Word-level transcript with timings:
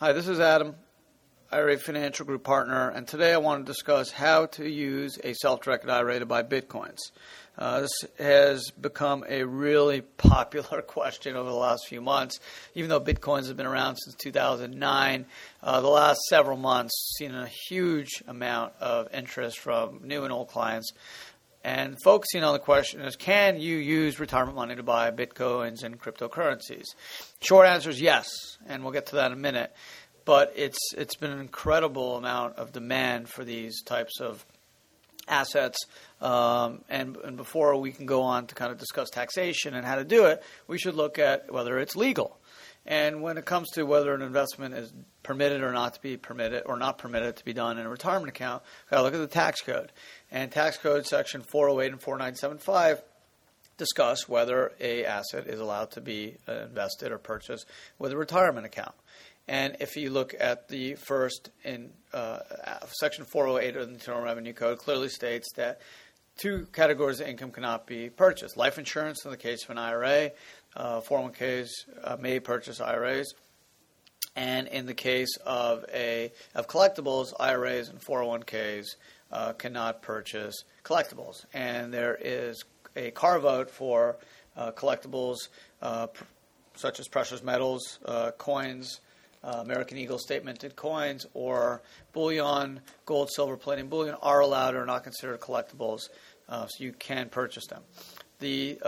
Hi, 0.00 0.12
this 0.12 0.28
is 0.28 0.38
Adam, 0.38 0.76
IRA 1.50 1.76
Financial 1.76 2.24
Group 2.24 2.44
partner, 2.44 2.88
and 2.88 3.04
today 3.04 3.32
I 3.32 3.38
want 3.38 3.66
to 3.66 3.72
discuss 3.72 4.12
how 4.12 4.46
to 4.46 4.64
use 4.64 5.18
a 5.24 5.34
self-directed 5.34 5.90
IRA 5.90 6.20
to 6.20 6.24
buy 6.24 6.44
bitcoins. 6.44 6.98
Uh, 7.58 7.80
this 7.80 7.90
has 8.16 8.70
become 8.80 9.24
a 9.28 9.42
really 9.42 10.00
popular 10.16 10.82
question 10.82 11.34
over 11.34 11.50
the 11.50 11.56
last 11.56 11.88
few 11.88 12.00
months. 12.00 12.38
Even 12.76 12.90
though 12.90 13.00
bitcoins 13.00 13.48
have 13.48 13.56
been 13.56 13.66
around 13.66 13.96
since 13.96 14.14
2009, 14.22 15.26
uh, 15.64 15.80
the 15.80 15.88
last 15.88 16.20
several 16.28 16.56
months 16.56 17.16
seen 17.18 17.34
a 17.34 17.48
huge 17.48 18.22
amount 18.28 18.74
of 18.78 19.12
interest 19.12 19.58
from 19.58 20.02
new 20.04 20.22
and 20.22 20.32
old 20.32 20.46
clients. 20.46 20.92
And 21.64 21.96
focusing 22.02 22.44
on 22.44 22.52
the 22.52 22.58
question 22.58 23.00
is 23.00 23.16
can 23.16 23.60
you 23.60 23.76
use 23.76 24.20
retirement 24.20 24.56
money 24.56 24.76
to 24.76 24.82
buy 24.82 25.10
bitcoins 25.10 25.82
and 25.82 26.00
cryptocurrencies? 26.00 26.84
Short 27.40 27.66
answer 27.66 27.90
is 27.90 28.00
yes, 28.00 28.28
and 28.66 28.82
we'll 28.82 28.92
get 28.92 29.06
to 29.06 29.16
that 29.16 29.32
in 29.32 29.38
a 29.38 29.40
minute. 29.40 29.74
But 30.24 30.52
it's 30.56 30.78
it's 30.96 31.14
been 31.14 31.30
an 31.30 31.40
incredible 31.40 32.16
amount 32.16 32.56
of 32.56 32.72
demand 32.72 33.28
for 33.28 33.44
these 33.44 33.82
types 33.82 34.20
of 34.20 34.44
assets. 35.28 35.78
Um, 36.20 36.82
and, 36.88 37.16
and 37.18 37.36
before 37.36 37.76
we 37.76 37.92
can 37.92 38.06
go 38.06 38.22
on 38.22 38.46
to 38.46 38.54
kind 38.54 38.72
of 38.72 38.78
discuss 38.78 39.10
taxation 39.10 39.74
and 39.74 39.86
how 39.86 39.96
to 39.96 40.04
do 40.04 40.26
it, 40.26 40.42
we 40.66 40.78
should 40.78 40.94
look 40.94 41.18
at 41.18 41.52
whether 41.52 41.78
it's 41.78 41.96
legal. 41.96 42.38
And 42.88 43.20
when 43.20 43.36
it 43.36 43.44
comes 43.44 43.68
to 43.72 43.84
whether 43.84 44.14
an 44.14 44.22
investment 44.22 44.74
is 44.74 44.90
permitted 45.22 45.62
or 45.62 45.72
not 45.72 45.94
to 45.94 46.00
be 46.00 46.16
permitted 46.16 46.62
or 46.64 46.78
not 46.78 46.96
permitted 46.96 47.36
to 47.36 47.44
be 47.44 47.52
done 47.52 47.78
in 47.78 47.84
a 47.84 47.88
retirement 47.88 48.30
account, 48.30 48.62
got 48.90 49.04
look 49.04 49.12
at 49.12 49.18
the 49.18 49.26
tax 49.26 49.60
code. 49.60 49.92
And 50.32 50.50
tax 50.50 50.78
code 50.78 51.04
section 51.04 51.42
408 51.42 51.92
and 51.92 52.00
4975 52.00 53.02
discuss 53.76 54.26
whether 54.26 54.72
a 54.80 55.04
asset 55.04 55.46
is 55.46 55.60
allowed 55.60 55.90
to 55.92 56.00
be 56.00 56.38
uh, 56.48 56.52
invested 56.62 57.12
or 57.12 57.18
purchased 57.18 57.66
with 57.98 58.10
a 58.10 58.16
retirement 58.16 58.64
account. 58.64 58.94
And 59.46 59.76
if 59.80 59.94
you 59.96 60.08
look 60.08 60.34
at 60.40 60.68
the 60.68 60.94
first 60.94 61.50
in 61.64 61.90
uh, 62.14 62.38
section 63.00 63.26
408 63.26 63.76
of 63.76 63.86
the 63.86 63.94
Internal 63.94 64.22
Revenue 64.22 64.54
Code, 64.54 64.78
clearly 64.78 65.10
states 65.10 65.48
that 65.56 65.80
two 66.38 66.66
categories 66.72 67.20
of 67.20 67.28
income 67.28 67.50
cannot 67.50 67.86
be 67.86 68.08
purchased: 68.08 68.56
life 68.56 68.78
insurance 68.78 69.24
in 69.24 69.30
the 69.30 69.36
case 69.36 69.64
of 69.64 69.70
an 69.70 69.78
IRA, 69.78 70.32
uh, 70.76 71.00
401ks 71.00 71.68
uh, 72.04 72.16
may 72.20 72.40
purchase 72.40 72.80
IRAs, 72.80 73.34
and 74.36 74.68
in 74.68 74.86
the 74.86 74.94
case 74.94 75.36
of 75.44 75.84
a 75.92 76.32
of 76.54 76.68
collectibles, 76.68 77.32
IRAs 77.40 77.88
and 77.88 78.00
401ks 78.00 78.86
uh, 79.32 79.52
cannot 79.54 80.02
purchase 80.02 80.64
collectibles. 80.84 81.44
And 81.52 81.92
there 81.92 82.16
is 82.20 82.64
a 82.96 83.10
carve 83.10 83.44
out 83.46 83.70
for 83.70 84.18
uh, 84.56 84.72
collectibles 84.72 85.36
uh, 85.82 86.08
pr- 86.08 86.24
such 86.74 87.00
as 87.00 87.08
precious 87.08 87.42
metals, 87.42 87.98
uh, 88.04 88.30
coins. 88.32 89.00
Uh, 89.42 89.60
American 89.62 89.96
Eagle 89.96 90.18
statemented 90.18 90.74
coins 90.74 91.24
or 91.32 91.80
bullion, 92.12 92.80
gold, 93.06 93.30
silver, 93.32 93.56
platinum 93.56 93.88
bullion 93.88 94.16
are 94.20 94.40
allowed 94.40 94.74
or 94.74 94.84
not 94.84 95.04
considered 95.04 95.38
collectibles, 95.38 96.08
uh, 96.48 96.66
so 96.66 96.82
you 96.82 96.92
can 96.92 97.28
purchase 97.28 97.66
them. 97.68 97.82
The 98.40 98.80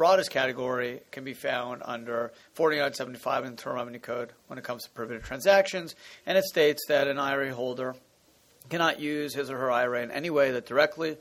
broadest 0.00 0.30
category 0.30 1.02
can 1.10 1.24
be 1.24 1.34
found 1.34 1.82
under 1.84 2.32
4975 2.54 3.40
in 3.40 3.44
the 3.44 3.50
Internal 3.50 3.76
Revenue 3.76 3.98
Code 3.98 4.32
when 4.46 4.58
it 4.58 4.64
comes 4.64 4.84
to 4.84 4.90
prohibited 4.92 5.24
transactions, 5.24 5.94
and 6.24 6.38
it 6.38 6.44
states 6.44 6.86
that 6.88 7.06
an 7.06 7.18
IRA 7.18 7.52
holder 7.52 7.94
cannot 8.70 8.98
use 8.98 9.34
his 9.34 9.50
or 9.50 9.58
her 9.58 9.70
IRA 9.70 10.02
in 10.02 10.10
any 10.10 10.30
way 10.30 10.52
that 10.52 10.64
directly 10.64 11.18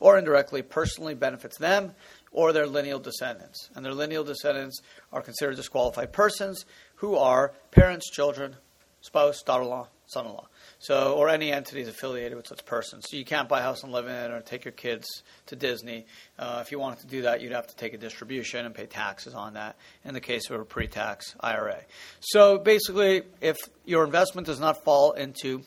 or 0.00 0.18
indirectly 0.18 0.60
personally 0.60 1.14
benefits 1.14 1.56
them 1.56 1.94
or 2.32 2.52
their 2.52 2.66
lineal 2.66 2.98
descendants. 2.98 3.70
And 3.76 3.84
their 3.84 3.94
lineal 3.94 4.24
descendants 4.24 4.80
are 5.12 5.22
considered 5.22 5.54
disqualified 5.54 6.12
persons 6.12 6.64
who 6.96 7.14
are 7.14 7.52
parents, 7.70 8.10
children, 8.10 8.56
spouse, 9.02 9.40
daughter-in-law, 9.44 9.86
son-in-law. 10.06 10.48
So, 10.78 11.14
or 11.14 11.30
any 11.30 11.52
entities 11.52 11.88
affiliated 11.88 12.36
with 12.36 12.46
such 12.46 12.64
persons. 12.66 13.06
So 13.08 13.16
you 13.16 13.24
can't 13.24 13.48
buy 13.48 13.60
a 13.60 13.62
house 13.62 13.82
and 13.82 13.92
live 13.92 14.06
in 14.06 14.14
it 14.14 14.30
or 14.30 14.40
take 14.40 14.64
your 14.64 14.72
kids 14.72 15.06
to 15.46 15.56
Disney. 15.56 16.06
Uh, 16.38 16.62
if 16.62 16.70
you 16.70 16.78
wanted 16.78 17.00
to 17.00 17.06
do 17.06 17.22
that, 17.22 17.40
you'd 17.40 17.52
have 17.52 17.66
to 17.68 17.76
take 17.76 17.94
a 17.94 17.98
distribution 17.98 18.66
and 18.66 18.74
pay 18.74 18.84
taxes 18.86 19.34
on 19.34 19.54
that 19.54 19.76
in 20.04 20.12
the 20.12 20.20
case 20.20 20.50
of 20.50 20.60
a 20.60 20.64
pre-tax 20.64 21.34
IRA. 21.40 21.80
So 22.20 22.58
basically, 22.58 23.22
if 23.40 23.56
your 23.86 24.04
investment 24.04 24.46
does 24.46 24.60
not 24.60 24.84
fall 24.84 25.12
into 25.12 25.62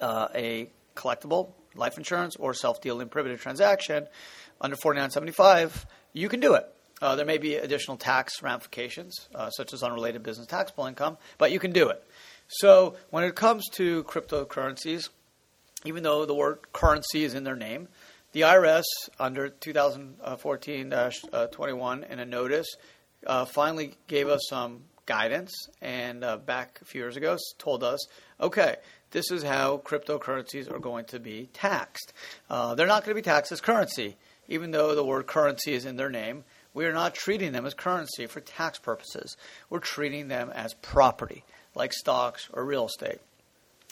uh, 0.00 0.28
a 0.34 0.70
collectible, 0.94 1.50
life 1.74 1.98
insurance, 1.98 2.36
or 2.36 2.54
self-dealing 2.54 3.08
prohibited 3.08 3.40
transaction 3.40 4.06
under 4.60 4.76
4975, 4.76 5.86
you 6.12 6.28
can 6.28 6.40
do 6.40 6.54
it. 6.54 6.72
Uh, 7.00 7.16
there 7.16 7.26
may 7.26 7.38
be 7.38 7.56
additional 7.56 7.96
tax 7.96 8.42
ramifications, 8.42 9.28
uh, 9.34 9.50
such 9.50 9.72
as 9.72 9.82
unrelated 9.82 10.22
business 10.22 10.46
taxable 10.46 10.86
income, 10.86 11.18
but 11.36 11.50
you 11.50 11.58
can 11.58 11.72
do 11.72 11.88
it. 11.88 12.00
So 12.56 12.96
when 13.08 13.24
it 13.24 13.34
comes 13.34 13.66
to 13.72 14.04
cryptocurrencies, 14.04 15.08
even 15.86 16.02
though 16.02 16.26
the 16.26 16.34
word 16.34 16.58
currency 16.72 17.24
is 17.24 17.32
in 17.34 17.44
their 17.44 17.56
name, 17.56 17.88
the 18.32 18.42
IRS 18.42 18.84
under 19.18 19.48
2014-21 19.48 22.10
in 22.10 22.18
a 22.18 22.26
notice 22.26 22.66
uh, 23.26 23.46
finally 23.46 23.94
gave 24.06 24.28
us 24.28 24.42
some 24.48 24.82
guidance 25.06 25.68
and 25.80 26.22
uh, 26.22 26.36
back 26.36 26.78
a 26.82 26.84
few 26.84 27.00
years 27.00 27.16
ago 27.16 27.38
told 27.58 27.82
us, 27.82 28.06
okay, 28.40 28.76
this 29.12 29.30
is 29.30 29.42
how 29.42 29.78
cryptocurrencies 29.78 30.70
are 30.70 30.78
going 30.78 31.06
to 31.06 31.18
be 31.18 31.48
taxed. 31.54 32.12
Uh, 32.50 32.74
they're 32.74 32.86
not 32.86 33.04
going 33.04 33.16
to 33.16 33.20
be 33.20 33.22
taxed 33.22 33.52
as 33.52 33.62
currency, 33.62 34.16
even 34.48 34.72
though 34.72 34.94
the 34.94 35.04
word 35.04 35.26
currency 35.26 35.72
is 35.72 35.86
in 35.86 35.96
their 35.96 36.10
name. 36.10 36.44
We 36.74 36.84
are 36.86 36.92
not 36.92 37.14
treating 37.14 37.52
them 37.52 37.66
as 37.66 37.74
currency 37.74 38.26
for 38.26 38.40
tax 38.40 38.78
purposes. 38.78 39.36
We're 39.68 39.80
treating 39.80 40.28
them 40.28 40.50
as 40.54 40.72
property, 40.74 41.44
like 41.74 41.92
stocks 41.92 42.48
or 42.52 42.64
real 42.64 42.86
estate. 42.86 43.18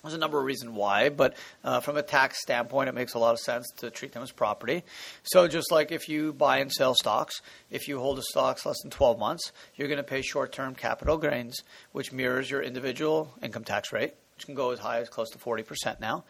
There's 0.02 0.14
a 0.14 0.18
number 0.18 0.38
of 0.38 0.44
reasons 0.44 0.72
why, 0.72 1.10
but 1.10 1.36
uh, 1.62 1.80
from 1.80 1.98
a 1.98 2.02
tax 2.02 2.40
standpoint, 2.40 2.88
it 2.88 2.94
makes 2.94 3.12
a 3.12 3.18
lot 3.18 3.34
of 3.34 3.38
sense 3.40 3.68
to 3.78 3.90
treat 3.90 4.12
them 4.12 4.22
as 4.22 4.32
property. 4.32 4.82
So, 5.24 5.46
just 5.46 5.70
like 5.70 5.92
if 5.92 6.08
you 6.08 6.32
buy 6.32 6.58
and 6.58 6.72
sell 6.72 6.94
stocks, 6.94 7.42
if 7.70 7.86
you 7.86 7.98
hold 7.98 8.16
the 8.16 8.22
stocks 8.22 8.64
less 8.64 8.80
than 8.80 8.90
12 8.90 9.18
months, 9.18 9.52
you're 9.76 9.88
going 9.88 9.98
to 9.98 10.02
pay 10.02 10.22
short 10.22 10.52
term 10.52 10.74
capital 10.74 11.18
gains, 11.18 11.62
which 11.92 12.12
mirrors 12.12 12.50
your 12.50 12.62
individual 12.62 13.34
income 13.42 13.64
tax 13.64 13.92
rate 13.92 14.14
which 14.40 14.46
can 14.46 14.54
go 14.54 14.70
as 14.70 14.78
high 14.78 15.00
as 15.00 15.10
close 15.10 15.28
to 15.28 15.36
40% 15.36 16.00
now. 16.00 16.24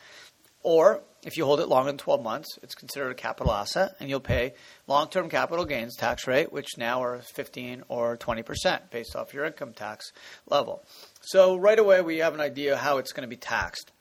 Or 0.62 1.02
if 1.22 1.36
you 1.36 1.44
hold 1.44 1.60
it 1.60 1.68
longer 1.68 1.90
than 1.90 1.98
12 1.98 2.22
months, 2.22 2.58
it's 2.62 2.74
considered 2.74 3.10
a 3.10 3.14
capital 3.14 3.52
asset, 3.52 3.92
and 4.00 4.08
you'll 4.08 4.20
pay 4.20 4.54
long-term 4.86 5.28
capital 5.28 5.64
gains 5.64 5.96
tax 5.96 6.26
rate, 6.26 6.52
which 6.52 6.78
now 6.78 7.02
are 7.02 7.18
15 7.34 7.82
or 7.88 8.16
20% 8.16 8.90
based 8.90 9.16
off 9.16 9.34
your 9.34 9.44
income 9.44 9.72
tax 9.72 10.12
level. 10.48 10.82
So 11.22 11.56
right 11.56 11.78
away, 11.78 12.00
we 12.00 12.18
have 12.18 12.34
an 12.34 12.40
idea 12.40 12.76
how 12.76 12.98
it's 12.98 13.12
going 13.12 13.22
to 13.22 13.28
be 13.28 13.36
taxed. 13.36 13.92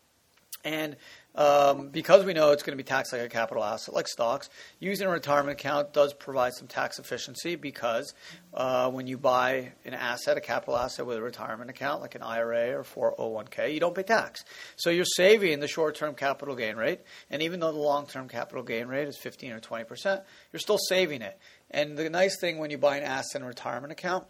And 0.63 0.97
um, 1.35 1.89
because 1.89 2.25
we 2.25 2.33
know 2.33 2.51
it's 2.51 2.63
going 2.63 2.77
to 2.77 2.83
be 2.83 2.87
taxed 2.87 3.13
like 3.13 3.21
a 3.21 3.29
capital 3.29 3.63
asset, 3.63 3.93
like 3.93 4.07
stocks, 4.07 4.49
using 4.79 5.07
a 5.07 5.09
retirement 5.09 5.59
account 5.59 5.93
does 5.93 6.13
provide 6.13 6.53
some 6.53 6.67
tax 6.67 6.99
efficiency 6.99 7.55
because 7.55 8.13
uh, 8.53 8.89
when 8.89 9.07
you 9.07 9.17
buy 9.17 9.71
an 9.85 9.93
asset, 9.93 10.37
a 10.37 10.41
capital 10.41 10.75
asset 10.75 11.05
with 11.05 11.17
a 11.17 11.21
retirement 11.21 11.69
account, 11.69 12.01
like 12.01 12.15
an 12.15 12.23
IRA 12.23 12.77
or 12.77 12.83
401k, 12.83 13.73
you 13.73 13.79
don't 13.79 13.95
pay 13.95 14.03
tax. 14.03 14.43
So 14.75 14.89
you're 14.89 15.05
saving 15.05 15.59
the 15.59 15.67
short 15.67 15.95
term 15.95 16.15
capital 16.15 16.55
gain 16.55 16.75
rate. 16.75 17.01
And 17.29 17.41
even 17.43 17.59
though 17.59 17.71
the 17.71 17.79
long 17.79 18.07
term 18.07 18.27
capital 18.27 18.63
gain 18.63 18.87
rate 18.87 19.07
is 19.07 19.17
15 19.17 19.51
or 19.51 19.59
20%, 19.59 20.23
you're 20.51 20.59
still 20.59 20.79
saving 20.79 21.21
it. 21.21 21.37
And 21.71 21.97
the 21.97 22.09
nice 22.09 22.39
thing 22.39 22.57
when 22.57 22.71
you 22.71 22.77
buy 22.77 22.97
an 22.97 23.03
asset 23.03 23.41
in 23.41 23.45
a 23.45 23.47
retirement 23.47 23.91
account, 23.91 24.25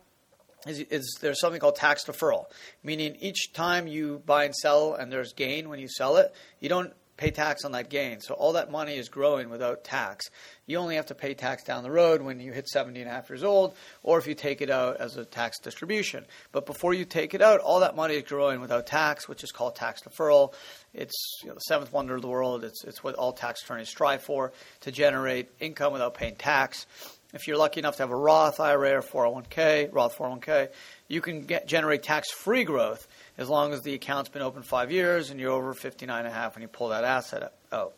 is, 0.67 0.79
is, 0.79 1.17
there's 1.21 1.39
something 1.39 1.59
called 1.59 1.75
tax 1.75 2.05
deferral, 2.05 2.45
meaning 2.83 3.15
each 3.19 3.53
time 3.53 3.87
you 3.87 4.21
buy 4.25 4.45
and 4.45 4.55
sell 4.55 4.93
and 4.93 5.11
there's 5.11 5.33
gain 5.33 5.69
when 5.69 5.79
you 5.79 5.87
sell 5.87 6.17
it, 6.17 6.33
you 6.59 6.69
don't 6.69 6.93
pay 7.19 7.31
tax 7.31 7.65
on 7.65 7.73
that 7.73 7.89
gain. 7.89 8.21
So 8.21 8.33
all 8.33 8.53
that 8.53 8.71
money 8.71 8.95
is 8.95 9.09
growing 9.09 9.49
without 9.49 9.83
tax. 9.83 10.29
You 10.65 10.77
only 10.77 10.95
have 10.95 11.07
to 11.07 11.15
pay 11.15 11.33
tax 11.33 11.63
down 11.63 11.83
the 11.83 11.91
road 11.91 12.21
when 12.21 12.39
you 12.39 12.53
hit 12.53 12.67
70 12.67 13.01
and 13.01 13.09
a 13.09 13.13
half 13.13 13.29
years 13.29 13.43
old, 13.43 13.75
or 14.03 14.17
if 14.17 14.25
you 14.25 14.35
take 14.35 14.61
it 14.61 14.69
out 14.69 14.97
as 14.97 15.17
a 15.17 15.25
tax 15.25 15.59
distribution. 15.59 16.25
But 16.53 16.65
before 16.65 16.93
you 16.93 17.03
take 17.03 17.33
it 17.33 17.41
out, 17.41 17.59
all 17.59 17.81
that 17.81 17.95
money 17.95 18.15
is 18.15 18.23
growing 18.23 18.61
without 18.61 18.87
tax, 18.87 19.27
which 19.27 19.43
is 19.43 19.51
called 19.51 19.75
tax 19.75 20.01
deferral. 20.01 20.53
It's 20.93 21.41
you 21.41 21.49
know, 21.49 21.55
the 21.55 21.61
seventh 21.61 21.91
wonder 21.91 22.15
of 22.15 22.21
the 22.21 22.29
world. 22.29 22.63
It's, 22.63 22.85
it's 22.85 23.03
what 23.03 23.15
all 23.15 23.33
tax 23.33 23.63
attorneys 23.63 23.89
strive 23.89 24.23
for 24.23 24.53
to 24.81 24.91
generate 24.91 25.49
income 25.59 25.91
without 25.91 26.13
paying 26.13 26.35
tax. 26.35 26.87
If 27.31 27.47
you're 27.47 27.57
lucky 27.57 27.79
enough 27.79 27.97
to 27.97 28.03
have 28.03 28.09
a 28.09 28.15
Roth 28.15 28.59
IRA 28.59 28.97
or 28.97 29.01
401k, 29.03 29.93
Roth 29.93 30.17
401k, 30.17 30.69
you 31.07 31.21
can 31.21 31.41
get, 31.41 31.67
generate 31.67 32.01
tax-free 32.01 32.63
growth 32.63 33.07
as 33.37 33.47
long 33.47 33.71
as 33.71 33.81
the 33.81 33.93
account's 33.93 34.29
been 34.29 34.41
open 34.41 34.63
five 34.63 34.91
years 34.91 35.29
and 35.29 35.39
you're 35.39 35.51
over 35.51 35.73
59 35.73 36.17
and 36.17 36.27
a 36.27 36.31
half 36.31 36.55
when 36.55 36.63
you 36.63 36.67
pull 36.67 36.89
that 36.89 37.03
asset 37.03 37.53
out 37.71 37.93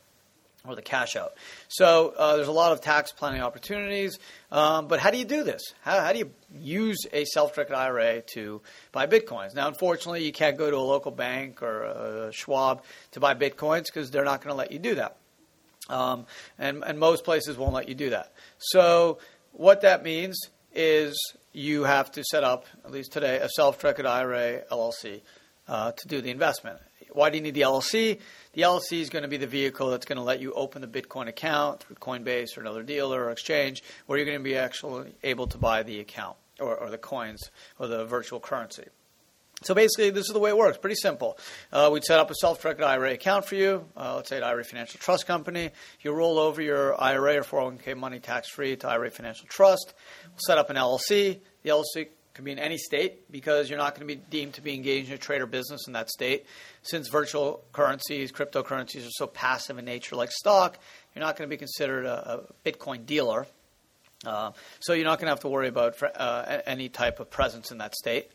or 0.67 0.75
the 0.75 0.81
cash 0.81 1.15
out. 1.15 1.33
So 1.69 2.13
uh, 2.17 2.35
there's 2.35 2.49
a 2.49 2.51
lot 2.51 2.71
of 2.71 2.81
tax 2.81 3.11
planning 3.11 3.41
opportunities. 3.41 4.19
Um, 4.51 4.87
but 4.87 4.99
how 4.99 5.11
do 5.11 5.17
you 5.17 5.25
do 5.25 5.43
this? 5.43 5.61
How, 5.81 6.01
how 6.01 6.11
do 6.11 6.19
you 6.19 6.31
use 6.53 6.99
a 7.11 7.25
self-directed 7.25 7.73
IRA 7.73 8.21
to 8.33 8.61
buy 8.91 9.07
bitcoins? 9.07 9.55
Now, 9.55 9.67
unfortunately, 9.67 10.25
you 10.25 10.31
can't 10.31 10.57
go 10.57 10.69
to 10.69 10.77
a 10.77 10.79
local 10.79 11.11
bank 11.11 11.63
or 11.63 11.83
a 11.83 12.33
Schwab 12.33 12.83
to 13.11 13.19
buy 13.19 13.33
bitcoins 13.33 13.85
because 13.85 14.11
they're 14.11 14.25
not 14.25 14.41
going 14.43 14.53
to 14.53 14.57
let 14.57 14.71
you 14.71 14.79
do 14.79 14.95
that. 14.95 15.17
Um, 15.89 16.25
and, 16.59 16.83
and 16.85 16.99
most 16.99 17.23
places 17.23 17.57
won't 17.57 17.73
let 17.73 17.89
you 17.89 17.95
do 17.95 18.11
that. 18.11 18.31
So 18.57 19.17
what 19.51 19.81
that 19.81 20.03
means 20.03 20.39
is 20.73 21.17
you 21.53 21.83
have 21.83 22.11
to 22.13 22.23
set 22.23 22.43
up, 22.43 22.65
at 22.85 22.91
least 22.91 23.11
today, 23.11 23.37
a 23.37 23.49
self-directed 23.49 24.05
IRA 24.05 24.61
LLC 24.71 25.21
uh, 25.67 25.91
to 25.91 26.07
do 26.07 26.21
the 26.21 26.29
investment. 26.29 26.79
Why 27.11 27.29
do 27.29 27.37
you 27.37 27.43
need 27.43 27.55
the 27.55 27.61
LLC? 27.61 28.19
The 28.53 28.61
LLC 28.61 29.01
is 29.01 29.09
going 29.09 29.23
to 29.23 29.27
be 29.27 29.37
the 29.37 29.47
vehicle 29.47 29.89
that's 29.89 30.05
going 30.05 30.17
to 30.17 30.23
let 30.23 30.39
you 30.39 30.53
open 30.53 30.81
the 30.81 30.87
Bitcoin 30.87 31.27
account 31.27 31.81
through 31.81 31.97
Coinbase 31.97 32.57
or 32.57 32.61
another 32.61 32.83
dealer 32.83 33.25
or 33.25 33.31
exchange, 33.31 33.83
where 34.05 34.17
you're 34.17 34.25
going 34.25 34.37
to 34.37 34.43
be 34.43 34.55
actually 34.55 35.13
able 35.23 35.47
to 35.47 35.57
buy 35.57 35.83
the 35.83 35.99
account 35.99 36.37
or, 36.59 36.75
or 36.75 36.89
the 36.89 36.97
coins 36.97 37.49
or 37.79 37.87
the 37.87 38.05
virtual 38.05 38.39
currency. 38.39 38.85
So 39.63 39.75
basically, 39.75 40.09
this 40.09 40.25
is 40.25 40.33
the 40.33 40.39
way 40.39 40.49
it 40.49 40.57
works. 40.57 40.77
Pretty 40.77 40.95
simple. 40.95 41.37
Uh, 41.71 41.89
we'd 41.93 42.03
set 42.03 42.19
up 42.19 42.31
a 42.31 42.35
self-directed 42.35 42.83
IRA 42.83 43.13
account 43.13 43.45
for 43.45 43.55
you. 43.55 43.85
Uh, 43.95 44.15
let's 44.15 44.29
say 44.29 44.37
an 44.37 44.43
IRA 44.43 44.63
Financial 44.63 44.99
Trust 44.99 45.27
Company. 45.27 45.69
You 46.01 46.13
roll 46.13 46.39
over 46.39 46.61
your 46.61 46.99
IRA 46.99 47.37
or 47.37 47.43
401k 47.43 47.95
money 47.95 48.19
tax-free 48.19 48.77
to 48.77 48.89
IRA 48.89 49.11
Financial 49.11 49.45
Trust. 49.47 49.93
We'll 50.25 50.39
set 50.39 50.57
up 50.57 50.71
an 50.71 50.77
LLC. 50.77 51.39
The 51.61 51.69
LLC 51.69 52.07
can 52.33 52.45
be 52.45 52.51
in 52.51 52.59
any 52.59 52.77
state 52.77 53.31
because 53.31 53.69
you're 53.69 53.77
not 53.77 53.93
going 53.93 54.07
to 54.07 54.15
be 54.15 54.21
deemed 54.29 54.53
to 54.53 54.61
be 54.61 54.73
engaged 54.73 55.09
in 55.09 55.15
a 55.15 55.17
trade 55.17 55.41
or 55.41 55.45
business 55.45 55.85
in 55.85 55.93
that 55.93 56.09
state. 56.09 56.45
Since 56.81 57.09
virtual 57.09 57.63
currencies, 57.71 58.31
cryptocurrencies 58.31 59.05
are 59.05 59.11
so 59.11 59.27
passive 59.27 59.77
in 59.77 59.85
nature, 59.85 60.15
like 60.15 60.31
stock, 60.31 60.79
you're 61.13 61.23
not 61.23 61.37
going 61.37 61.47
to 61.47 61.53
be 61.53 61.57
considered 61.57 62.05
a, 62.05 62.43
a 62.65 62.69
Bitcoin 62.69 63.05
dealer. 63.05 63.45
Uh, 64.25 64.51
so 64.79 64.93
you're 64.93 65.05
not 65.05 65.19
going 65.19 65.25
to 65.25 65.31
have 65.31 65.39
to 65.41 65.49
worry 65.49 65.67
about 65.67 66.01
uh, 66.15 66.61
any 66.65 66.89
type 66.89 67.19
of 67.19 67.29
presence 67.29 67.71
in 67.71 67.79
that 67.79 67.95
state. 67.95 68.31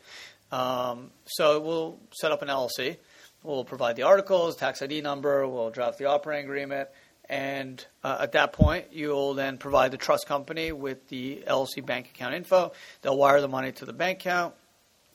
Um, 0.51 1.11
so 1.25 1.59
we'll 1.59 1.99
set 2.11 2.31
up 2.31 2.41
an 2.41 2.47
LLC. 2.47 2.97
We'll 3.43 3.65
provide 3.65 3.95
the 3.95 4.03
articles, 4.03 4.55
tax 4.55 4.81
ID 4.81 5.01
number. 5.01 5.47
We'll 5.47 5.69
draft 5.69 5.97
the 5.97 6.05
operating 6.05 6.45
agreement, 6.45 6.89
and 7.29 7.85
uh, 8.03 8.17
at 8.21 8.31
that 8.33 8.53
point, 8.53 8.87
you'll 8.91 9.33
then 9.33 9.57
provide 9.57 9.91
the 9.91 9.97
trust 9.97 10.27
company 10.27 10.71
with 10.71 11.07
the 11.09 11.43
LLC 11.47 11.85
bank 11.85 12.07
account 12.07 12.33
info. 12.33 12.71
They'll 13.01 13.17
wire 13.17 13.41
the 13.41 13.47
money 13.47 13.71
to 13.73 13.85
the 13.85 13.93
bank 13.93 14.19
account 14.21 14.55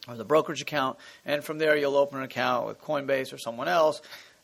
or 0.09 0.17
the 0.17 0.25
brokerage 0.25 0.63
account, 0.63 0.99
and 1.25 1.43
from 1.45 1.59
there, 1.59 1.77
you'll 1.77 1.97
open 1.97 2.19
an 2.19 2.25
account 2.25 2.67
with 2.67 2.81
Coinbase 2.81 3.33
or 3.33 3.39
someone 3.39 3.69
else. 3.69 4.01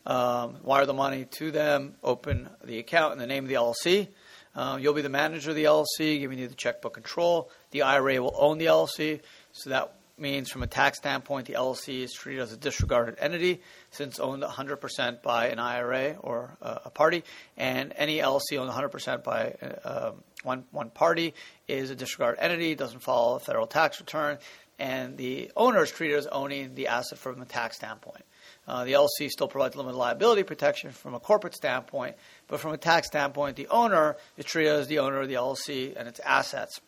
Um, 0.07 0.57
wire 0.63 0.87
the 0.87 0.95
money 0.95 1.27
to 1.33 1.51
them, 1.51 1.95
open 2.03 2.49
the 2.65 2.79
account 2.79 3.13
in 3.13 3.19
the 3.19 3.27
name 3.27 3.45
of 3.45 3.49
the 3.49 3.57
LLC. 3.57 4.09
Uh, 4.55 4.79
you'll 4.81 4.95
be 4.95 5.03
the 5.03 5.09
manager 5.09 5.51
of 5.51 5.57
the 5.57 5.65
LLC, 5.65 6.19
giving 6.19 6.39
you 6.39 6.49
the 6.49 6.55
checkbook 6.55 6.95
control. 6.95 7.51
The 7.73 7.83
IRA 7.83 8.21
will 8.21 8.35
own 8.37 8.59
the 8.59 8.67
LLC, 8.67 9.21
so 9.53 9.71
that 9.71 9.98
means 10.19 10.51
from 10.51 10.63
a 10.63 10.67
tax 10.67 10.99
standpoint, 10.99 11.47
the 11.47 11.55
LLC 11.55 12.03
is 12.03 12.13
treated 12.13 12.43
as 12.43 12.53
a 12.53 12.57
disregarded 12.57 13.17
entity 13.19 13.61
since 13.91 14.19
owned 14.19 14.43
100% 14.43 15.23
by 15.23 15.49
an 15.49 15.59
IRA 15.59 16.17
or 16.21 16.57
uh, 16.61 16.79
a 16.87 16.91
party, 16.91 17.25
and 17.57 17.93
any 17.97 18.19
LLC 18.19 18.59
owned 18.59 18.71
100% 18.71 19.23
by 19.23 19.55
uh, 19.85 20.13
one, 20.43 20.65
one 20.71 20.91
party 20.91 21.35
is 21.67 21.91
a 21.91 21.97
disregarded 21.97 22.43
entity, 22.43 22.75
doesn't 22.75 23.01
follow 23.01 23.37
a 23.37 23.41
federal 23.41 23.67
tax 23.67 24.01
return, 24.01 24.39
and 24.79 25.17
the 25.17 25.51
owner 25.57 25.83
is 25.83 25.91
treated 25.91 26.17
as 26.17 26.27
owning 26.27 26.75
the 26.75 26.89
asset 26.89 27.19
from 27.19 27.41
a 27.43 27.47
tax 27.47 27.77
standpoint. 27.77 28.25
Uh, 28.67 28.85
the 28.85 28.93
LLC 28.93 29.31
still 29.31 29.49
provides 29.49 29.75
limited 29.77 29.97
liability 29.97 30.43
protection 30.43 30.91
from 30.91 31.15
a 31.15 31.21
corporate 31.21 31.55
standpoint, 31.55 32.17
but 32.47 32.61
from 32.61 32.73
a 32.73 32.77
tax 32.77 33.07
standpoint, 33.07 33.57
the 33.57 33.67
owner 33.69 34.17
is 34.37 34.45
treated 34.45 34.73
as 34.73 34.87
the 34.89 34.99
owner 34.99 35.21
of 35.21 35.29
the 35.29 35.35
LLC 35.35 35.97
and 35.97 36.07
its 36.07 36.21
assets 36.21 36.81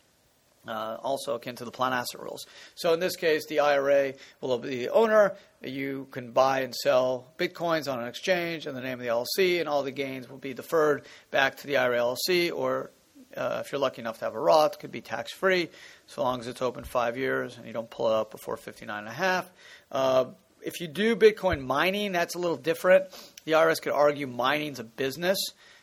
uh, 0.67 0.97
also 1.01 1.35
akin 1.35 1.55
to 1.55 1.65
the 1.65 1.71
plan 1.71 1.93
asset 1.93 2.21
rules. 2.21 2.45
So 2.75 2.93
in 2.93 2.99
this 2.99 3.15
case, 3.15 3.45
the 3.47 3.59
IRA 3.59 4.13
will 4.41 4.57
be 4.57 4.69
the 4.69 4.89
owner. 4.89 5.35
You 5.61 6.07
can 6.11 6.31
buy 6.31 6.61
and 6.61 6.73
sell 6.73 7.27
bitcoins 7.37 7.91
on 7.91 8.01
an 8.01 8.07
exchange 8.07 8.67
in 8.67 8.75
the 8.75 8.81
name 8.81 8.99
of 8.99 8.99
the 8.99 9.07
LLC, 9.07 9.59
and 9.59 9.67
all 9.67 9.83
the 9.83 9.91
gains 9.91 10.29
will 10.29 10.37
be 10.37 10.53
deferred 10.53 11.05
back 11.29 11.57
to 11.57 11.67
the 11.67 11.77
IRA 11.77 11.97
LLC, 11.97 12.51
or 12.53 12.91
uh, 13.35 13.61
if 13.63 13.71
you're 13.71 13.79
lucky 13.79 14.01
enough 14.01 14.19
to 14.19 14.25
have 14.25 14.35
a 14.35 14.39
Roth, 14.39 14.79
could 14.79 14.91
be 14.91 15.01
tax 15.01 15.31
free, 15.31 15.69
so 16.07 16.21
long 16.21 16.39
as 16.39 16.47
it's 16.47 16.61
open 16.61 16.83
five 16.83 17.17
years 17.17 17.57
and 17.57 17.65
you 17.65 17.73
don't 17.73 17.89
pull 17.89 18.09
it 18.09 18.13
up 18.13 18.31
before 18.31 18.57
59 18.57 18.99
and 18.99 19.07
a 19.07 19.11
half. 19.11 19.49
Uh, 19.91 20.25
if 20.63 20.79
you 20.79 20.87
do 20.87 21.15
Bitcoin 21.15 21.61
mining, 21.61 22.11
that's 22.11 22.35
a 22.35 22.39
little 22.39 22.57
different. 22.57 23.05
The 23.45 23.53
IRS 23.53 23.81
could 23.81 23.93
argue 23.93 24.27
mining's 24.27 24.79
a 24.79 24.83
business, 24.83 25.37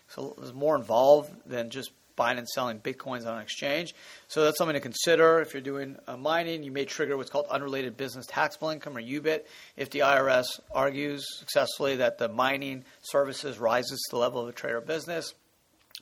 so 0.09 0.37
it's 0.41 0.53
more 0.53 0.77
involved 0.77 1.33
than 1.47 1.71
just 1.71 1.91
buying 2.19 2.37
and 2.37 2.47
selling 2.49 2.81
bitcoins 2.81 3.25
on 3.27 3.37
an 3.37 3.43
exchange. 3.43 3.95
So 4.27 4.45
that's 4.45 4.59
something 4.59 4.75
to 4.75 4.81
consider. 4.81 5.41
If 5.41 5.55
you're 5.55 5.63
doing 5.63 5.97
uh, 6.07 6.19
mining, 6.19 6.65
you 6.65 6.73
may 6.73 6.85
trigger 6.85 7.17
what's 7.17 7.31
called 7.31 7.47
unrelated 7.49 7.97
business 7.97 8.27
taxable 8.27 8.69
income 8.69 8.97
or 8.99 9.01
UBIT 9.01 9.45
if 9.77 9.89
the 9.91 10.01
IRS 10.01 10.61
argues 10.75 11.25
successfully 11.39 11.97
that 11.97 12.19
the 12.19 12.29
mining 12.29 12.85
services 13.01 13.59
rises 13.59 14.05
to 14.11 14.17
the 14.17 14.19
level 14.19 14.43
of 14.43 14.49
a 14.49 14.53
trade 14.53 14.75
or 14.75 14.81
business. 14.83 15.33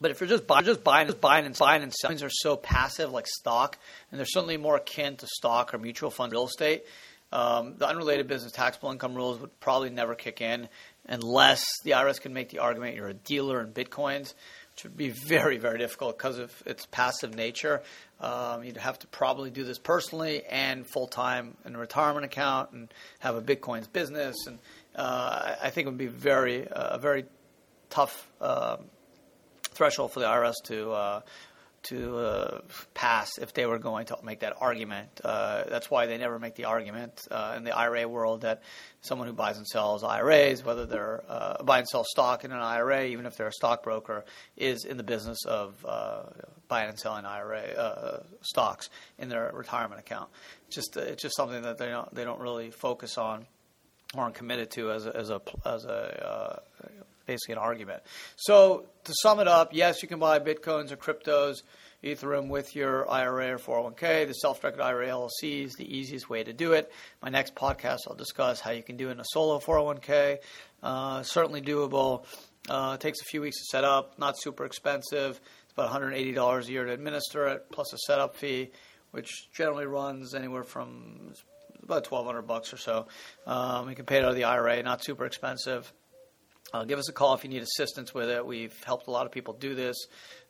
But 0.01 0.11
if 0.11 0.21
you're 0.21 0.29
just 0.29 0.47
buying, 0.47 0.65
just 0.65 0.83
buying, 0.83 1.07
just 1.07 1.21
buying 1.21 1.47
and 1.47 1.57
buying 1.57 1.83
and 1.83 1.93
selling, 1.93 2.23
are 2.23 2.31
so 2.31 2.57
passive 2.57 3.13
like 3.13 3.27
stock, 3.27 3.79
and 4.11 4.19
they're 4.19 4.27
certainly 4.27 4.57
more 4.57 4.77
akin 4.77 5.17
to 5.17 5.27
stock 5.27 5.73
or 5.73 5.79
mutual 5.79 6.11
fund 6.11 6.33
real 6.33 6.47
estate. 6.47 6.85
Um, 7.33 7.75
the 7.79 7.89
unrelated 7.89 8.29
business 8.29 8.53
taxable 8.53 8.91
income 8.91 9.15
rules 9.15 9.41
would 9.41 9.59
probably 9.61 9.91
never 9.91 10.15
kick 10.15 10.41
in 10.41 10.69
unless 11.07 11.65
the 11.83 11.93
IRS 11.93 12.21
can 12.21 12.33
make 12.33 12.51
the 12.51 12.61
argument 12.61 12.95
you're 12.95 13.09
a 13.09 13.15
dealer 13.15 13.61
in 13.61 13.73
bitcoins 13.73 14.35
which 14.76 14.84
would 14.84 14.96
be 14.99 15.08
very, 15.08 15.56
very 15.56 15.78
difficult 15.78 16.19
because 16.19 16.38
of 16.38 16.52
its 16.67 16.84
passive 16.90 17.34
nature. 17.34 17.81
Um, 18.20 18.62
you'd 18.62 18.76
have 18.76 18.99
to 18.99 19.06
probably 19.06 19.50
do 19.50 19.64
this 19.64 19.78
personally 19.78 20.44
and 20.44 20.87
full 20.87 21.06
time 21.06 21.56
in 21.64 21.75
a 21.75 21.78
retirement 21.78 22.26
account 22.26 22.73
and 22.73 22.93
have 23.20 23.37
a 23.37 23.40
Bitcoins 23.40 23.90
business. 23.90 24.37
And 24.46 24.58
uh, 24.94 25.55
I 25.62 25.70
think 25.70 25.87
it 25.87 25.88
would 25.88 25.96
be 25.96 26.08
very, 26.08 26.69
uh, 26.69 26.96
a 26.96 26.99
very 26.99 27.25
tough 27.88 28.31
um, 28.43 28.81
threshold 29.62 30.12
for 30.12 30.20
the 30.20 30.26
IRS 30.26 30.52
to 30.64 30.90
uh, 30.93 31.20
to 31.88 32.19
uh, 32.19 32.61
pass 32.94 33.38
if 33.38 33.53
they 33.53 33.67
were 33.67 33.79
going 33.79 34.06
to 34.06 34.19
make 34.23 34.41
that 34.41 34.55
argument. 34.61 35.21
Uh, 35.25 35.65
that's 35.69 35.91
why 35.91 36.06
they 36.06 36.19
never 36.19 36.38
make 36.38 36.55
the 36.55 36.65
argument 36.65 37.21
uh, 37.31 37.55
in 37.56 37.65
the 37.65 37.77
IRA 37.77 38.06
world 38.09 38.43
that 38.43 38.62
someone 39.00 39.29
who 39.29 39.35
buys 39.35 39.56
and 39.56 39.67
sells 39.67 40.03
IRAs, 40.03 40.65
whether 40.65 40.87
they're 40.87 41.23
uh, 41.29 41.62
buy 41.62 41.79
and 41.79 41.88
sell 41.88 42.05
stock 42.05 42.44
in 42.44 42.53
an 42.53 42.59
IRA, 42.59 43.05
even 43.05 43.27
if 43.27 43.37
they're 43.37 43.49
a 43.49 43.53
stockbroker, 43.53 44.25
is 44.56 44.85
in 44.85 44.97
the 44.97 45.03
business 45.03 45.44
of 45.47 45.85
uh, 45.87 46.23
buying 46.69 46.88
and 46.88 46.99
selling 46.99 47.25
IRA 47.25 47.62
uh, 47.62 48.23
stocks 48.43 48.91
in 49.19 49.29
their 49.29 49.50
retirement 49.55 50.00
account. 50.00 50.29
It's 50.67 50.77
just 50.77 50.97
it's 50.97 51.23
just 51.23 51.37
something 51.37 51.62
that 51.62 51.79
they 51.79 51.89
don't 51.89 52.12
they 52.15 52.25
don't 52.25 52.41
really 52.41 52.71
focus 52.71 53.19
on 53.19 53.47
or 54.15 54.23
aren't 54.23 54.35
committed 54.35 54.71
to 54.73 54.91
as 54.93 55.06
a 55.06 55.17
as 55.17 55.31
a, 55.31 55.41
as 55.65 55.85
a 55.85 56.62
basically 57.26 57.55
an 57.55 57.58
argument. 57.58 58.02
So 58.37 58.87
to 59.05 59.12
sum 59.23 59.40
it 59.40 59.49
up, 59.49 59.70
yes, 59.73 60.02
you 60.02 60.08
can 60.08 60.19
buy 60.19 60.38
bitcoins 60.38 60.93
or 60.93 60.96
cryptos, 60.96 61.62
Ethereum 62.05 62.49
with 62.49 62.76
your 62.76 63.11
IRA 63.11 63.55
or 63.55 63.58
401k. 63.58 64.26
The 64.26 64.34
self-directed 64.34 64.81
IRA 64.81 65.08
LLC 65.08 65.64
is 65.64 65.75
the 65.75 65.96
easiest 65.96 66.28
way 66.28 66.44
to 66.44 66.52
do 66.52 66.73
it. 66.73 66.93
My 67.23 67.28
next 67.31 67.55
podcast, 67.55 67.99
I'll 68.08 68.17
discuss 68.17 68.61
how 68.61 68.70
you 68.70 68.82
can 68.82 68.96
do 68.96 69.08
it 69.08 69.12
in 69.12 69.20
a 69.20 69.25
solo 69.32 69.58
401k. 69.58 70.39
Uh, 70.82 71.22
certainly 71.22 71.60
doable. 71.60 72.24
Uh, 72.69 72.96
takes 72.96 73.20
a 73.20 73.24
few 73.24 73.41
weeks 73.41 73.58
to 73.58 73.65
set 73.70 73.84
up. 73.84 74.19
Not 74.19 74.39
super 74.39 74.65
expensive. 74.65 75.41
It's 75.65 75.72
about 75.72 75.91
$180 75.91 76.67
a 76.67 76.70
year 76.70 76.84
to 76.84 76.93
administer 76.93 77.46
it, 77.48 77.67
plus 77.70 77.93
a 77.93 77.98
setup 78.06 78.36
fee, 78.36 78.70
which 79.10 79.48
generally 79.53 79.86
runs 79.86 80.34
anywhere 80.34 80.65
from 80.65 81.32
about 81.82 82.10
1200 82.10 82.43
bucks 82.43 82.72
or 82.72 82.77
so. 82.77 83.06
Um, 83.46 83.89
you 83.89 83.96
can 83.96 84.05
pay 84.05 84.19
it 84.19 84.24
out 84.24 84.31
of 84.31 84.36
the 84.36 84.44
IRA. 84.44 84.82
Not 84.82 85.05
super 85.05 85.24
expensive. 85.24 85.93
Uh, 86.73 86.85
give 86.85 86.99
us 86.99 87.08
a 87.08 87.13
call 87.13 87.35
if 87.35 87.44
you 87.44 87.51
need 87.51 87.63
assistance 87.63 88.13
with 88.13 88.29
it. 88.29 88.44
We've 88.44 88.75
helped 88.85 89.06
a 89.06 89.11
lot 89.11 89.27
of 89.27 89.32
people 89.32 89.55
do 89.55 89.75
this, 89.75 89.96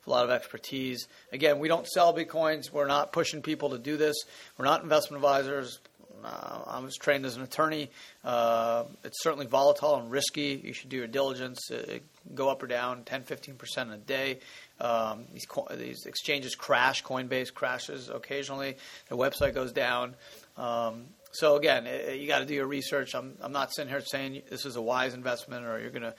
a 0.05 0.09
lot 0.09 0.23
of 0.23 0.31
expertise. 0.31 1.07
Again, 1.31 1.59
we 1.59 1.67
don't 1.67 1.87
sell 1.87 2.13
Bitcoins. 2.13 2.71
We're 2.71 2.87
not 2.87 3.13
pushing 3.13 3.41
people 3.41 3.69
to 3.71 3.77
do 3.77 3.97
this. 3.97 4.15
We're 4.57 4.65
not 4.65 4.81
investment 4.81 5.23
advisors. 5.23 5.79
Uh, 6.23 6.61
I 6.65 6.79
was 6.79 6.95
trained 6.95 7.25
as 7.25 7.37
an 7.37 7.43
attorney. 7.43 7.91
Uh, 8.23 8.85
it's 9.03 9.21
certainly 9.21 9.45
volatile 9.45 9.95
and 9.95 10.09
risky. 10.09 10.59
You 10.63 10.73
should 10.73 10.89
do 10.89 10.97
your 10.97 11.07
diligence. 11.07 11.69
It, 11.69 12.03
go 12.33 12.49
up 12.49 12.63
or 12.63 12.67
down 12.67 13.03
10, 13.03 13.23
15% 13.23 13.77
in 13.83 13.91
a 13.91 13.97
day. 13.97 14.39
Um, 14.79 15.25
these, 15.33 15.45
co- 15.45 15.67
these 15.75 16.05
exchanges 16.05 16.55
crash. 16.55 17.03
Coinbase 17.03 17.53
crashes 17.53 18.09
occasionally. 18.09 18.77
The 19.09 19.17
website 19.17 19.53
goes 19.53 19.71
down. 19.71 20.15
Um, 20.57 21.05
so 21.37 21.55
again, 21.55 21.85
eh, 21.85 22.13
you 22.13 22.27
got 22.27 22.39
to 22.39 22.45
do 22.45 22.55
your 22.55 22.65
research. 22.65 23.13
I'm, 23.13 23.35
I'm 23.41 23.51
not 23.51 23.71
sitting 23.71 23.91
here 23.91 24.01
saying 24.01 24.41
this 24.49 24.65
is 24.65 24.75
a 24.75 24.81
wise 24.81 25.13
investment 25.13 25.67
or 25.67 25.79
you're 25.79 25.91
going 25.91 26.01
to 26.01 26.15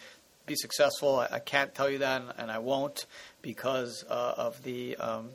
be 0.46 0.54
successful. 0.54 1.18
I, 1.18 1.26
I, 1.32 1.38
can't 1.40 1.75
tell 1.75 1.90
you 1.90 1.98
that, 1.98 2.22
and 2.38 2.52
I 2.52 2.58
won't 2.58 3.04
because 3.42 4.04
uh, 4.08 4.34
of 4.37 4.62
the 4.62 4.96
um, 4.96 5.30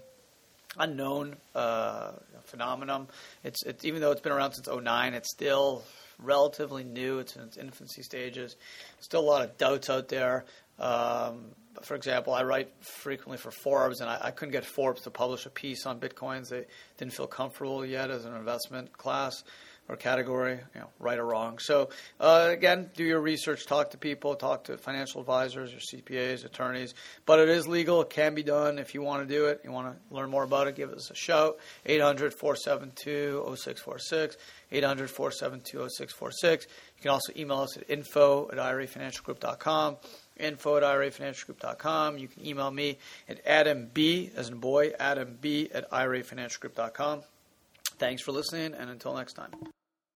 unknown 0.78 1.36
uh, 1.54 2.12
phenomenon. 2.46 3.10
It's, 3.44 3.62
it's 3.66 3.84
even 3.84 4.00
though 4.00 4.12
it's 4.12 4.22
been 4.22 4.32
around 4.32 4.54
since 4.54 4.70
09, 4.70 5.14
it's 5.16 5.30
still 5.30 5.84
relatively 6.18 6.86
new. 6.86 7.20
It's 7.20 7.36
in 7.36 7.42
its 7.42 7.58
infancy 7.58 8.04
stages. 8.04 8.56
Still 9.02 9.20
a 9.20 9.30
lot 9.30 9.42
of 9.42 9.58
doubts 9.58 9.90
out 9.90 10.08
there. 10.08 10.46
Um, 10.80 11.48
for 11.82 11.96
example, 11.96 12.34
I 12.34 12.44
write 12.44 12.72
frequently 12.80 13.38
for 13.38 13.52
Forbes, 13.52 14.00
and 14.00 14.10
I, 14.10 14.18
I, 14.22 14.32
couldn't 14.32 14.54
get 14.54 14.64
Forbes 14.66 15.02
to 15.02 15.12
publish 15.12 15.46
a 15.46 15.50
piece 15.50 15.86
on 15.86 16.00
bitcoins. 16.00 16.50
They 16.50 16.66
didn't 16.98 17.14
feel 17.14 17.28
comfortable 17.28 17.86
yet 17.86 18.12
as 18.12 18.26
an 18.26 18.34
investment 18.34 18.94
class. 18.98 19.44
Or 19.90 19.98
category, 19.98 20.60
you 20.74 20.82
know, 20.82 20.88
right 21.00 21.20
or 21.20 21.26
wrong. 21.26 21.60
So 21.60 21.90
uh, 22.20 22.50
again, 22.52 22.90
do 22.96 23.04
your 23.04 23.20
research, 23.20 23.66
talk 23.66 23.90
to 23.92 23.98
people, 23.98 24.36
talk 24.36 24.64
to 24.66 24.78
financial 24.78 25.22
advisors, 25.22 25.72
your 25.72 25.80
CPAs, 25.80 26.46
attorneys. 26.46 26.94
But 27.26 27.40
it 27.40 27.50
is 27.50 27.68
legal; 27.68 28.02
it 28.02 28.10
can 28.10 28.36
be 28.36 28.44
done. 28.44 28.80
If 28.80 28.94
you 28.94 29.02
want 29.02 29.28
to 29.28 29.34
do 29.34 29.48
it, 29.48 29.62
you 29.64 29.72
want 29.72 29.94
to 29.94 29.98
learn 30.14 30.30
more 30.30 30.44
about 30.44 30.68
it, 30.68 30.76
give 30.76 30.92
us 30.92 31.10
a 31.12 31.16
shout. 31.16 31.58
800-472-0646, 31.88 34.38
800-472-0646. 34.72 36.62
You 36.62 36.68
can 37.02 37.12
also 37.12 37.34
email 37.36 37.60
us 37.60 37.76
at 37.78 37.90
info 37.90 38.50
at 38.52 38.58
irafinancialgroup.com 38.58 39.98
info 40.38 40.78
at 40.78 40.84
irafinancialgroup.com. 40.84 42.18
You 42.18 42.28
can 42.28 42.46
email 42.46 42.72
me 42.72 42.98
at 43.30 43.40
Adam 43.46 43.88
B, 43.94 44.32
as 44.36 44.50
in 44.50 44.58
boy, 44.58 44.92
Adam 45.00 45.38
B 45.40 45.70
at 45.74 45.90
irafinancialgroup.com. 45.92 47.22
Thanks 47.98 48.24
for 48.24 48.32
listening, 48.32 48.74
and 48.74 48.90
until 48.90 49.16
next 49.16 49.34
time. 49.34 49.52